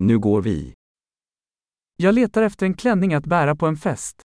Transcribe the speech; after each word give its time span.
Nu 0.00 0.18
går 0.18 0.42
vi. 0.42 0.74
Jag 1.96 2.14
letar 2.14 2.42
efter 2.42 2.66
en 2.66 2.74
klänning 2.74 3.14
att 3.14 3.26
bära 3.26 3.56
på 3.56 3.66
en 3.66 3.76
fest. 3.76 4.22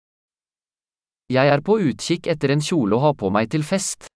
Jeg 1.27 1.47
er 1.47 1.61
på 1.61 1.75
utkikk 1.79 2.27
etter 2.27 2.49
en 2.49 2.61
kjole 2.61 2.95
å 2.97 2.99
ha 3.03 3.11
på 3.13 3.29
meg 3.29 3.51
til 3.53 3.63
fest. 3.63 4.08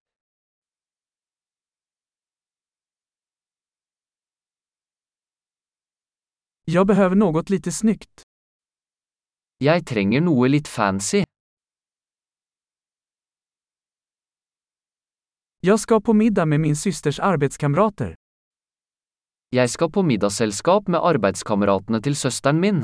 Jag 6.64 6.86
behöver 6.86 7.16
något 7.16 7.50
lite 7.50 7.72
snyggt. 7.72 8.22
Jeg 9.58 9.86
trenger 9.86 10.20
noe 10.20 10.48
litt 10.48 10.68
fancy. 10.68 11.24
Jag 15.60 15.80
ska 15.80 16.00
på 16.00 16.12
middag 16.12 16.46
med 16.46 16.60
min 16.60 16.76
systers 16.76 17.20
arbetskamrater. 17.20 18.14
Jeg 19.54 19.70
skal 19.70 19.90
på 19.94 20.02
middagsselskap 20.02 20.88
med 20.90 20.98
arbeidskameratene 20.98 22.00
til 22.02 22.16
søsteren 22.18 22.58
min. 22.58 22.80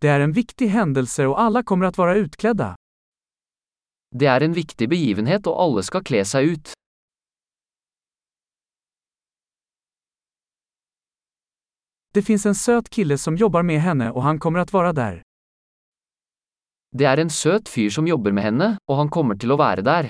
Det 0.00 0.08
är 0.08 0.20
en 0.20 0.32
viktig 0.32 0.68
händelse 0.68 1.26
och 1.26 1.40
alla 1.40 1.62
kommer 1.62 1.86
att 1.86 1.98
vara 1.98 2.14
utklädda. 2.14 2.74
Det 4.10 4.26
er 4.26 4.40
en 4.40 4.52
viktig 4.52 4.88
begivenhet 4.88 5.46
og 5.46 5.62
alle 5.62 5.82
skal 5.86 6.02
kle 6.02 6.24
seg 6.24 6.44
ut. 6.54 6.72
Det 12.14 12.22
finns 12.22 12.46
en 12.46 12.54
söt 12.54 12.90
kille 12.90 13.18
som 13.18 13.36
jobbar 13.36 13.62
med 13.62 13.80
henne 13.80 14.10
och 14.10 14.22
han 14.22 14.38
kommer 14.38 14.58
att 14.58 14.72
vara 14.72 14.92
där. 14.92 15.22
Det 16.90 17.06
er 17.06 17.20
en 17.22 17.30
søt 17.30 17.68
fyr 17.70 17.90
som 17.94 18.06
jobber 18.08 18.32
med 18.34 18.42
henne, 18.42 18.68
og 18.90 18.96
han 18.98 19.10
kommer 19.10 19.38
til 19.38 19.54
å 19.54 19.58
være 19.60 19.84
der. 19.86 20.08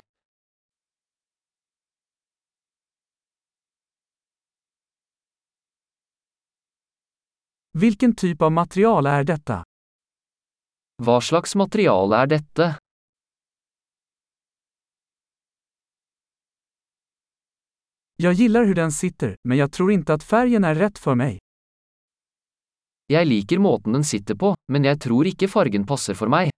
Vilken 7.77 8.15
typ 8.15 8.41
av 8.41 8.51
material 8.51 9.05
är 9.05 9.23
detta? 9.23 9.63
Hva 11.03 11.21
slags 11.21 11.55
materiale 11.55 12.17
er 12.23 12.27
dette? 12.27 12.75
Jag 18.15 18.33
gillar 18.33 18.63
hur 18.65 18.75
den 18.75 18.91
sitter, 18.91 19.35
men 19.43 19.57
jag 19.57 19.71
tror 19.71 19.91
inte 19.91 20.13
att 20.13 20.23
färgen 20.23 20.63
är 20.63 20.75
rätt 20.75 20.97
för 20.97 21.15
mig. 21.15 21.39
Jeg 23.07 23.27
liker 23.27 23.59
måten 23.59 23.93
den 23.93 24.03
sitter 24.03 24.35
på, 24.35 24.55
men 24.67 24.83
jeg 24.83 24.99
tror 25.01 25.27
ikke 25.27 25.47
fargen 25.47 25.85
passer 25.87 26.13
for 26.13 26.27
meg. 26.27 26.51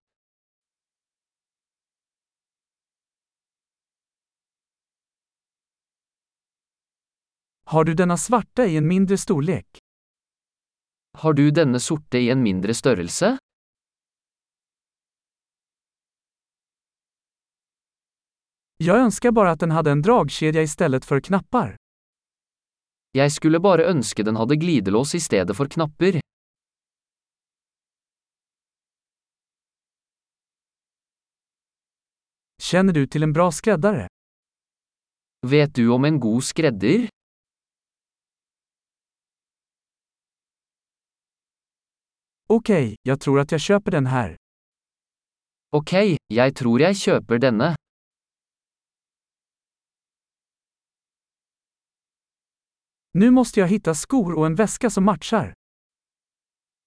Har 7.74 7.84
du 7.84 7.94
denna 7.94 8.18
svarta 8.18 8.66
i 8.66 8.78
en 8.78 8.88
mindre 8.88 9.18
storlek? 9.18 9.78
Har 11.18 11.34
du 11.34 11.52
denne 11.52 11.80
sorte 11.80 12.18
i 12.18 12.30
en 12.30 12.44
mindre 12.44 12.74
størrelse? 12.74 13.38
Jag 18.78 18.98
önskar 18.98 19.32
bara 19.32 19.52
att 19.52 19.60
den 19.60 19.72
hade 19.72 19.92
en 19.92 20.02
dragkedja 20.02 20.62
istället 20.62 21.06
för 21.06 21.20
knappar. 21.20 21.76
Jeg 23.12 23.32
skulle 23.32 23.60
bare 23.60 23.86
ønske 23.86 24.24
den 24.24 24.36
hadde 24.36 24.56
glidelås 24.56 25.16
i 25.16 25.20
stedet 25.20 25.58
for 25.58 25.68
knapper. 25.68 26.20
Känner 32.62 32.94
du 32.94 33.08
till 33.08 33.24
en 33.24 33.34
bra 33.34 33.52
skräddare? 33.52 34.08
Vet 35.48 35.76
du 35.76 35.90
om 35.90 36.06
en 36.06 36.20
god 36.20 36.44
skredder? 36.44 37.10
Okej, 42.50 42.96
jag 43.02 43.20
tror 43.22 43.40
att 43.40 43.52
jag 43.52 43.62
köper 43.62 43.92
den 43.92 44.06
här. 44.06 44.36
Ok, 45.72 45.94
jeg 46.28 46.56
tror 46.56 46.82
jeg 46.82 46.96
kjøper 46.96 47.40
denne. 47.40 47.76
Nu 53.12 53.32
måste 53.32 53.60
jag 53.60 53.68
hitta 53.68 53.94
skor 53.96 54.34
och 54.38 54.46
en 54.46 54.56
väska 54.56 54.90
som 54.90 55.04
matchar. 55.06 55.54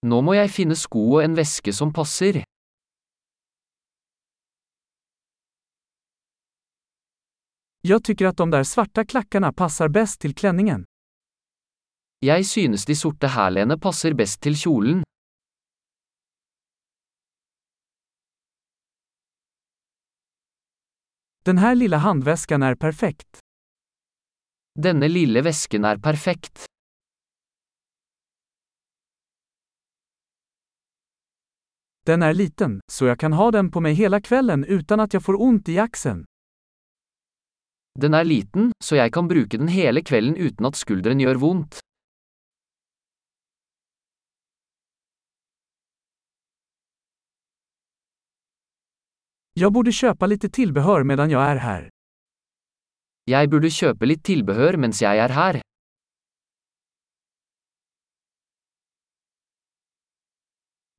Nå 0.06 0.20
må 0.22 0.34
jeg 0.34 0.50
finne 0.50 0.76
sko 0.76 1.02
og 1.16 1.24
en 1.24 1.34
veske 1.34 1.72
som 1.72 1.92
passer. 1.92 2.42
Jag 7.80 8.04
tycker 8.04 8.26
att 8.26 8.36
de 8.36 8.50
där 8.50 8.64
svarta 8.64 9.04
klackarna 9.04 9.52
passar 9.52 9.88
bäst 9.88 10.20
till 10.20 10.34
klänningen. 10.34 10.84
Jeg 12.20 12.46
synes 12.46 12.84
de 12.84 12.94
sorte 12.94 13.28
hælene 13.28 13.78
passer 13.78 14.14
best 14.14 14.40
til 14.42 14.56
kjolen. 14.56 15.05
Den 21.46 21.58
här 21.58 21.74
lilla 21.74 21.96
handväskan 21.96 22.62
är 22.62 22.74
perfekt. 22.74 23.38
Denne 24.74 25.08
lille 25.08 25.42
vesken 25.42 25.84
er 25.84 25.96
perfekt. 25.96 26.64
Den 32.06 32.22
är 32.22 32.34
liten, 32.34 32.80
så 32.92 33.06
jag 33.06 33.18
kan 33.20 33.32
ha 33.32 33.50
den 33.50 33.70
på 33.70 33.80
mig 33.80 33.94
hela 33.94 34.20
kvällen 34.20 34.64
utan 34.64 35.00
att 35.00 35.14
jag 35.14 35.24
får 35.24 35.42
ont 35.42 35.68
i 35.68 35.78
axeln. 35.78 36.24
Den 38.00 38.14
er 38.14 38.24
liten, 38.24 38.72
så 38.84 38.96
jeg 38.96 39.12
kan 39.12 39.28
bruke 39.28 39.56
den 39.58 39.68
hele 39.68 40.02
kvelden 40.02 40.36
uten 40.36 40.66
at 40.66 40.76
skulderen 40.76 41.20
gjør 41.20 41.34
vondt. 41.34 41.85
Jag 49.58 49.72
borde 49.72 49.92
köpa 49.92 50.26
lite 50.26 50.48
tillbehör 50.48 51.04
medan 51.04 51.30
jag 51.30 51.42
är 51.42 51.56
här. 51.56 51.88
Jeg 53.24 53.48
burde 53.50 53.70
kjøpe 53.72 54.04
litt 54.06 54.20
tilbehør 54.28 54.76
mens 54.76 55.00
jeg 55.00 55.16
er 55.16 55.32
her. 55.32 55.60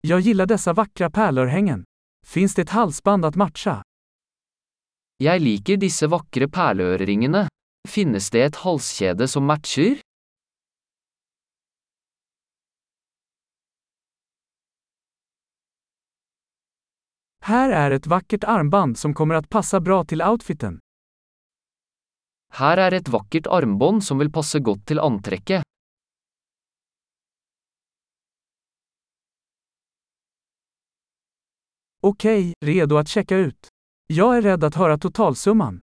Jag 0.01 0.19
gillar 0.19 0.45
dessa 0.45 0.73
vackra 0.73 1.09
pärlörhängen. 1.09 1.83
Finns 2.25 2.55
det 2.55 2.61
ett 2.61 2.69
halsband 2.69 3.25
att 3.25 3.35
matcha? 3.35 3.83
Jeg 5.17 5.41
liker 5.41 5.77
disse 5.77 6.07
vakre 6.07 6.47
perleøreringene. 6.49 7.47
Finnes 7.89 8.29
det 8.29 8.41
et 8.41 8.55
halskjede 8.65 9.27
som 9.27 9.45
matcher? 9.45 10.01
Här 17.47 17.69
är 17.69 17.91
ett 17.91 18.07
vackert 18.07 18.43
armband 18.43 18.97
som 18.97 19.13
kommer 19.13 19.35
att 19.35 19.49
passa 19.49 19.79
bra 19.79 20.03
till 20.03 20.21
outfiten. 20.21 20.79
Her 22.53 22.77
er 22.77 22.93
et 22.93 23.07
vakkert 23.07 23.47
armbånd 23.47 24.03
som 24.03 24.19
vil 24.19 24.31
passe 24.31 24.59
godt 24.59 24.83
til 24.87 24.99
antrekket. 24.99 25.63
Okej, 32.03 32.53
redo 32.65 32.97
att 32.97 33.07
checka 33.07 33.37
ut. 33.37 33.67
Jag 34.07 34.37
är 34.37 34.41
rädd 34.41 34.63
att 34.63 34.75
höra 34.75 34.97
totalsumman. 34.97 35.79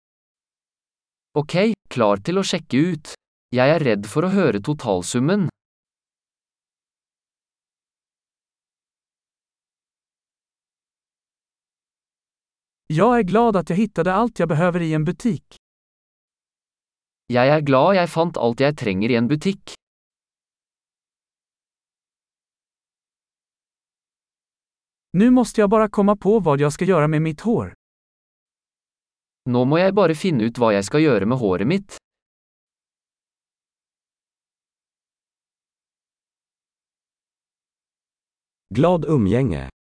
Ok, 1.34 1.56
klar 1.88 2.16
til 2.16 2.38
å 2.38 2.42
sjekke 2.44 2.76
ut. 2.76 3.14
Jeg 3.56 3.76
er 3.76 3.80
redd 3.80 4.06
for 4.06 4.28
å 4.28 4.34
høre 4.36 4.60
totalsummen. 4.60 5.48
Jag 12.96 13.18
är 13.18 13.22
glad 13.22 13.56
att 13.56 13.70
jag 13.70 13.76
hittade 13.76 14.12
allt 14.12 14.38
jag 14.38 14.48
behöver 14.48 14.82
i 14.82 14.94
en 14.94 15.04
butik. 15.04 15.56
Jeg 17.26 17.48
er 17.48 17.60
glad 17.60 17.96
jeg 17.96 18.10
fant 18.12 18.38
alt 18.38 18.60
jeg 18.62 18.76
trenger 18.78 19.10
i 19.10 19.16
en 19.18 19.26
butikk. 19.26 19.72
Nu 25.10 25.30
måste 25.30 25.60
jag 25.60 25.70
bara 25.70 25.88
komma 25.88 26.16
på 26.16 26.38
vad 26.40 26.60
jag 26.60 26.72
ska 26.72 26.84
göra 26.84 27.08
med 27.08 27.22
mitt 27.22 27.40
hår. 27.40 27.74
Nå 29.50 29.64
må 29.64 29.78
jeg 29.78 29.94
bare 29.94 30.14
finne 30.14 30.46
ut 30.46 30.58
hva 30.58 30.72
jeg 30.78 30.86
skal 30.86 31.02
gjøre 31.02 31.26
med 31.26 31.38
håret 31.38 31.66
mitt. 31.66 31.98
Glad 38.74 39.04
umgänge. 39.04 39.73